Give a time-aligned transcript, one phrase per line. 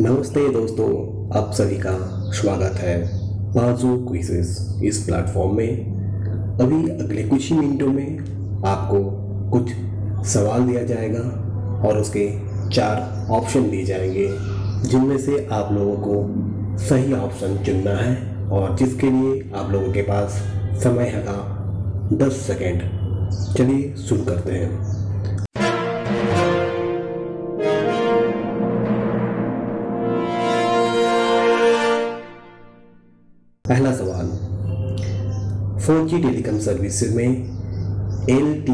[0.00, 0.86] नमस्ते दोस्तों,
[1.38, 1.90] आप सभी का
[2.32, 2.96] स्वागत है
[3.52, 8.18] बाजू क्विजेस इस प्लेटफॉर्म में। अभी अगले कुछ ही मिनटों में
[8.66, 8.98] आपको
[9.50, 9.70] कुछ
[10.26, 11.20] सवाल दिया जाएगा
[11.88, 12.28] और उसके
[12.70, 14.28] चार ऑप्शन दिए जाएँगे,
[14.88, 16.14] जिनमें से आप लोगों को
[16.78, 20.30] सही ऑप्शन चुनना है और जिसके लिए आप लोगों के पास
[20.82, 21.38] समय है का
[22.12, 22.82] दस सेकेंड
[23.56, 24.91] चलिए शुरू करते हैं।
[33.68, 34.30] पहला सवाल,
[35.80, 37.26] फोर जी टेलीकॉम सर्विसेज़ में
[38.30, 38.64] एल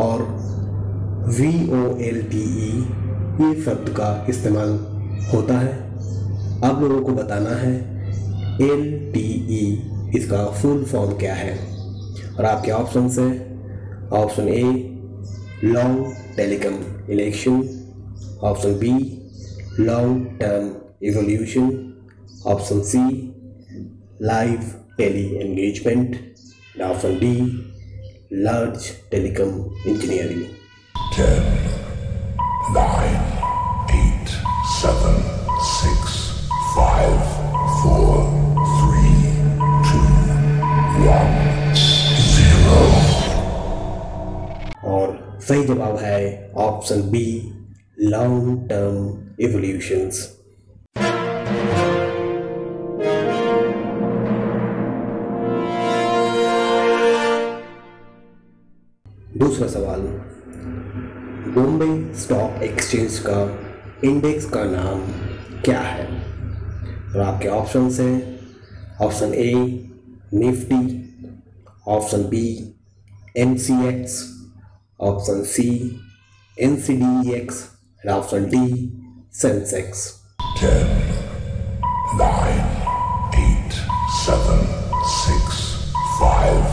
[0.00, 0.22] और
[1.38, 2.70] V O L T E,
[3.40, 4.68] ये शब्द का इस्तेमाल
[5.34, 5.74] होता है।
[6.64, 7.74] आप लोगों को बताना है,
[8.62, 9.26] एल टी
[9.58, 9.60] ई
[10.18, 11.54] इसका फुल फॉर्म क्या है?
[12.38, 13.28] और आपके ऑप्शन है,
[14.12, 14.64] option A,
[15.64, 17.62] long telecom election,
[18.42, 18.92] option B,
[19.80, 21.86] long term evolution
[22.46, 22.98] option C
[24.22, 24.60] live
[24.98, 26.16] tele engagement
[26.82, 27.34] option D
[28.44, 29.50] large telecom
[29.88, 30.44] engineering
[31.10, 31.26] 10,
[32.74, 32.82] 9,
[33.88, 34.30] 8,
[34.74, 35.10] 7,
[35.60, 36.12] 6,
[36.76, 37.16] 5,
[37.80, 38.20] 4,
[38.76, 39.16] 3,
[39.88, 40.02] 2,
[41.06, 41.82] 1,
[42.28, 42.80] 0.
[44.84, 45.16] और
[45.48, 46.22] सही जवाब है
[46.58, 47.26] option B
[48.00, 48.96] long term
[49.44, 50.26] evolutions
[59.40, 60.00] दूसरा सवाल
[61.54, 63.38] बॉम्बे स्टॉक एक्सचेंज का
[64.04, 65.00] इंडेक्स का नाम
[65.64, 66.06] क्या है?
[67.10, 68.16] और आपके ऑप्शन हैं
[69.06, 69.54] option A
[70.34, 70.82] Nifty
[71.88, 72.46] option B
[73.36, 74.18] M C X
[75.00, 75.68] option C
[76.56, 77.64] N C D X
[78.06, 78.66] और ऑप्शन डी
[79.42, 80.08] सेंसेक्स
[80.60, 80.66] 10,
[82.20, 82.26] 9,
[83.40, 83.76] 8,
[84.16, 84.62] 7,
[85.14, 85.60] 6,
[86.20, 86.69] 5,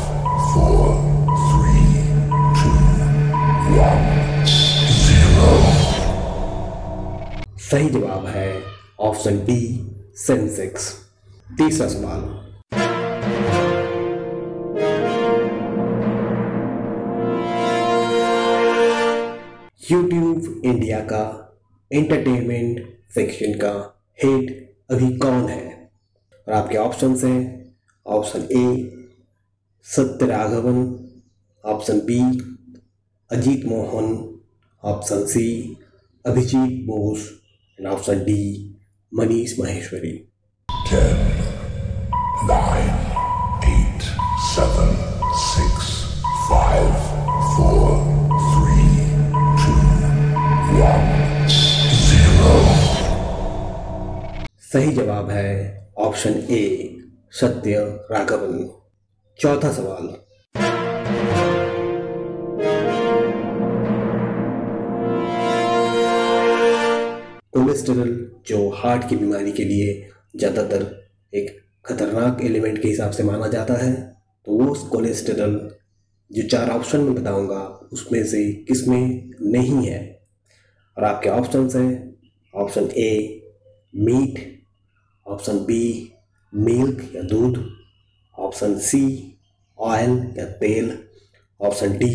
[7.72, 8.64] सही जवाब है
[9.00, 9.62] ऑप्शन डी
[10.16, 10.84] सेंसेक्स।
[11.58, 12.22] तीसरा सवाल।
[19.92, 21.24] यूट्यूब इंडिया का
[21.92, 22.80] एंटरटेनमेंट
[23.16, 23.74] सेक्शन का
[24.24, 24.54] हेड
[24.92, 25.92] अभी कौन है?
[26.48, 27.40] और आपके ऑप्शन हैं
[28.06, 28.66] option A
[29.86, 30.80] Satya Raghavan
[31.64, 32.22] option B
[33.32, 34.40] Ajit Mohan
[34.84, 35.78] option C
[36.26, 37.30] Abhijit Bose.
[37.80, 38.40] And option D
[39.14, 40.12] Manish Maheshwari
[40.70, 41.18] 10,
[42.50, 42.88] 9,
[43.68, 44.08] 8,
[44.48, 44.88] 7,
[45.42, 45.90] 6,
[46.50, 46.98] 5,
[47.58, 47.98] 4,
[48.54, 48.98] 3,
[49.64, 49.76] 2,
[50.82, 51.50] 1,
[52.08, 52.56] 0.
[54.72, 55.52] सही जवाब है
[55.98, 56.64] ऑप्शन ए
[57.32, 57.80] सत्य
[58.12, 58.70] राघवन।
[59.40, 60.27] चौथा सवाल।
[67.58, 68.10] कोलेस्टेरल
[68.48, 69.94] जो हार्ट की बीमारी के लिए
[70.36, 70.84] ज़्यादातर
[71.34, 73.94] एक खतरनाक एलिमेंट के हिसाब से माना जाता है
[74.48, 75.56] तो वो कोलेस्टेरल
[76.32, 77.60] जो चार ऑप्शन में बताऊँगा,
[77.94, 80.00] उसमें से किसमें नहीं है।
[80.98, 81.92] और आपके ऑप्शंस हैं
[82.54, 83.42] option A
[83.94, 84.40] meat
[85.26, 85.84] option B
[86.54, 87.64] milk या दूध
[88.38, 89.04] ऑप्शन सी
[89.80, 90.98] ऑयल या तेल
[91.60, 92.14] ऑप्शन डी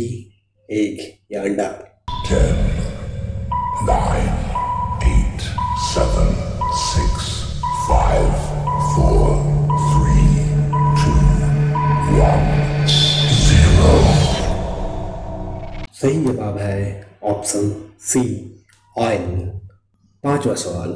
[0.69, 1.01] एग
[1.33, 1.69] या अंडा।
[16.03, 18.57] सही जवाब है ऑप्शन सी,
[18.99, 19.51] ऑयल।
[20.25, 20.91] पांचवा सवाल।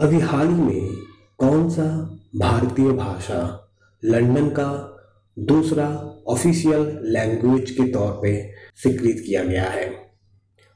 [0.00, 0.96] अभी हाल ही में
[1.38, 3.72] कौन सा भारतीय भाषा
[4.04, 4.96] लंदन का
[5.38, 8.52] दूसरा ऑफिशियल लैंग्वेज के तौर पे
[8.82, 9.90] स्वीकृत किया गया है?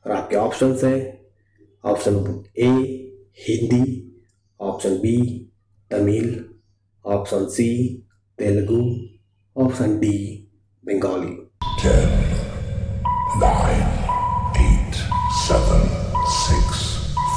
[0.07, 1.27] और आपके ऑप्शंस हैं।
[1.85, 2.71] Option A,
[3.49, 4.17] Hindi.
[4.61, 5.49] Option B,
[5.91, 6.48] Tamil.
[7.09, 7.67] Option C
[8.39, 8.81] Telugu
[9.57, 10.17] option D
[10.85, 11.31] Bengali.
[11.83, 12.11] 10,
[13.43, 13.79] 9,
[14.57, 14.99] 8,
[15.45, 15.79] 7,
[16.35, 16.83] 6,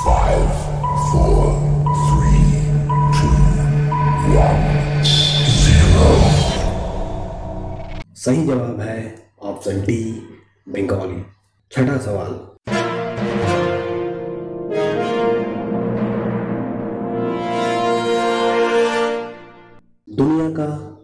[0.01, 0.51] 5,
[1.11, 1.47] 4,
[2.09, 2.51] 3,
[3.15, 3.31] 2,
[4.35, 4.61] 1,
[5.61, 6.11] 0.
[8.15, 8.99] सही जवाब है
[9.43, 10.01] ऑप्शन डी
[10.69, 11.23] बंगाली।
[11.71, 12.39] छठा सवाल।
[20.61, 21.01] का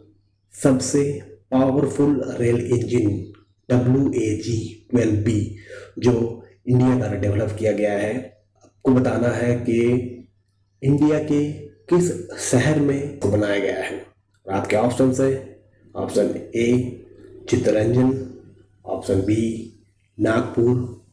[0.54, 1.04] सबसे
[1.52, 3.10] powerful rail engine
[3.70, 5.56] W A G twelve B
[6.00, 8.14] जो इंडिया द्वारा डेवलप किया गया है।
[8.64, 9.80] आपको बताना है कि
[10.84, 11.52] इंडिया के
[11.92, 13.98] किस शहर में बनाया गया है।
[14.48, 15.60] और आपके ऑप्शन है
[15.96, 16.68] option A
[17.50, 18.12] Chittaranjan
[18.86, 19.44] option B
[20.20, 21.04] Nagpur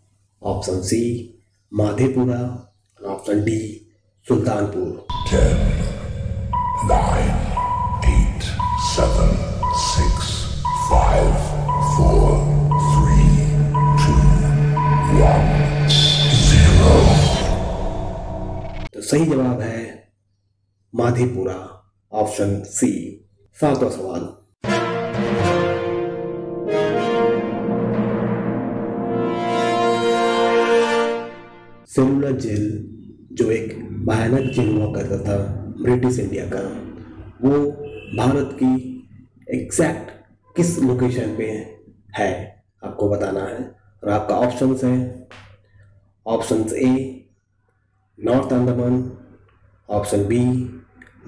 [0.42, 1.02] option C
[1.72, 2.42] Madhepura
[3.06, 3.60] option D
[4.28, 5.06] Sultanpur.
[5.24, 5.56] Ten,
[6.88, 7.33] nine,
[19.04, 20.12] सही जवाब है
[20.94, 21.54] माधेपुरा,
[22.12, 22.90] ऑप्शन सी
[23.56, 24.22] सातवां सवाल।
[31.86, 32.64] सेलुलर जेल,
[33.32, 33.74] जो एक
[34.08, 35.36] भयानक जेल हुआ करता था
[35.82, 36.62] ब्रिटिश इंडिया का,
[37.44, 37.60] वो
[38.16, 38.72] भारत की
[39.50, 40.10] एग्जैक्ट
[40.56, 41.50] किस लोकेशन पे
[42.18, 42.30] है,
[42.84, 43.60] आपको बताना है।
[44.04, 45.28] और आपका ऑप्शंस है
[46.26, 47.20] options A
[48.18, 48.94] north Andaman
[49.88, 50.38] option B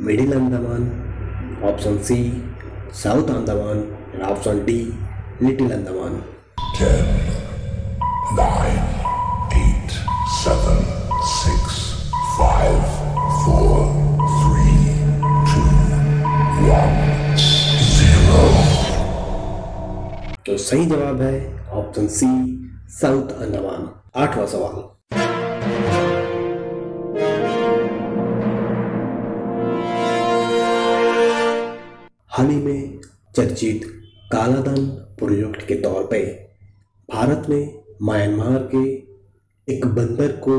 [0.00, 0.84] middle Andaman
[1.64, 2.18] option C
[2.94, 3.78] south Andaman
[4.14, 4.78] और option D
[5.42, 6.22] little Andaman.
[14.40, 14.78] Three,
[15.50, 15.66] two,
[16.70, 16.96] one,
[17.92, 18.42] zero.
[20.46, 21.34] तो सही जवाब है
[21.70, 22.30] ऑप्शन सी
[23.00, 25.35] साउथ अंडमान। आठवां सवाल।
[32.36, 33.00] हाल ही में
[33.36, 33.84] चर्चित
[34.32, 34.86] कालाधन
[35.18, 36.18] प्रोजेक्ट के तौर पे
[37.10, 37.60] भारत ने
[38.02, 38.82] म्यांमार के
[39.68, 40.56] एक बंदर को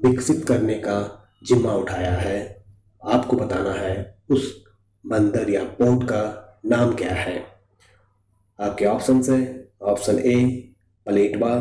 [0.00, 0.98] विकसित करने का
[1.44, 2.64] जिम्मा उठाया है।
[3.04, 4.64] आपको बताना है उस
[5.06, 6.22] बंदर या पोर्ट का
[6.66, 7.36] नाम क्या है।
[8.58, 9.42] आपके ऑप्शन है
[9.82, 10.38] option A
[11.06, 11.52] Paletwa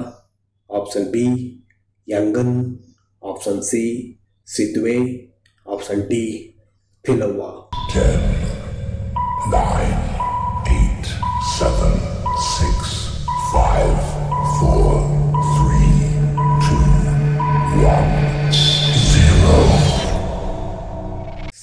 [0.70, 1.28] option B
[2.08, 2.80] Yangon
[3.24, 3.86] option C
[4.48, 5.00] Sittwe
[5.68, 6.56] option D
[7.06, 7.52] Thilawa.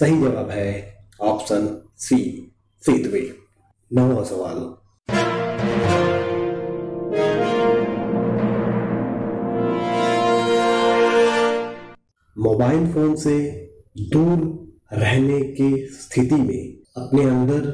[0.00, 2.16] सही जवाब है ऑप्शन सी
[2.82, 3.36] सितवे
[3.92, 4.58] नौवा सवाल।
[12.38, 13.38] मोबाइल फ़ोन से
[13.98, 14.38] दूर
[14.92, 17.68] रहने की स्थिति में अपने अंदर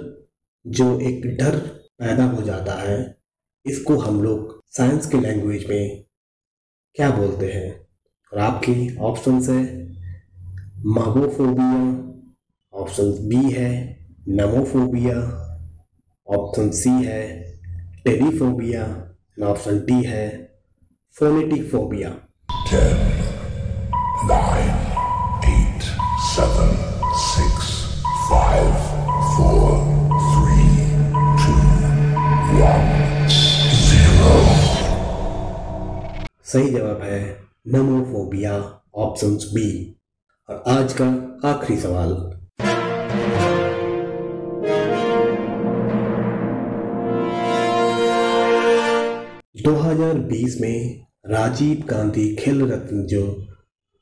[0.67, 1.59] जो एक डर
[1.99, 3.17] पैदा हो जाता है,
[3.67, 6.05] इसको हम लोग साइंस के लैंग्वेज में
[6.95, 7.87] क्या बोलते हैं?
[8.33, 9.87] और आपकी ऑप्शंस है
[10.87, 12.06] मागोफोबिया
[12.77, 15.17] ऑप्शन बी है नमोफोबिया
[16.37, 17.23] ऑप्शन सी है
[18.05, 20.53] टेरिफोबिया और ऑप्शन डी है
[21.21, 22.11] फोनेटिक फोबिया.
[36.45, 39.97] सही जवाब है नमोफोबिया ऑप्शन बी
[40.51, 41.07] और आज का
[41.49, 42.36] आखिरी सवाल।
[49.57, 53.23] दो हज़ार बीस में राजीव गांधी खेल रत्न जो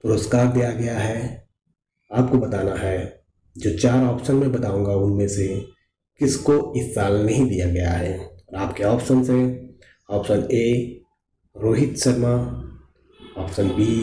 [0.05, 1.47] पुरस्कार दिया गया है,
[2.11, 3.23] आपको बताना है,
[3.57, 5.47] जो चार ऑप्शन में बताऊँगा उनमें से
[6.21, 9.43] किसको इस साल नहीं दिया गया है। और आपके ऑप्शन है
[10.09, 11.01] option A
[11.57, 12.35] Rohit Sharma
[13.39, 13.95] option B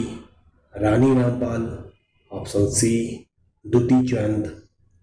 [0.74, 1.68] Rani Rampal
[2.32, 2.94] option C
[3.64, 4.61] Duti Chand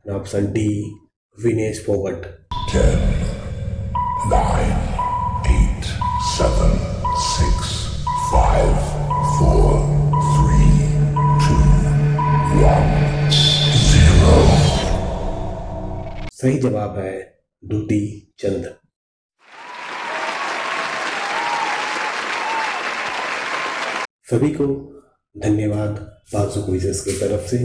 [0.09, 0.99] और option D
[1.43, 2.39] Vinesh Phogat
[2.71, 2.99] Ten,
[4.31, 4.73] nine,
[5.51, 5.85] eight,
[6.33, 6.73] seven,
[7.27, 7.69] six,
[8.33, 8.75] five,
[9.37, 9.69] four,
[10.25, 10.75] three,
[11.45, 11.63] two,
[12.65, 12.91] one,
[13.87, 14.35] zero.
[16.31, 18.75] सही जवाब है दुती चंद।
[24.29, 24.67] सभी को
[25.37, 25.99] धन्यवाद
[26.33, 27.57] बाजू क्विजेस की तरफ़ से।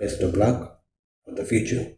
[0.00, 0.69] Best of luck
[1.36, 1.92] the future.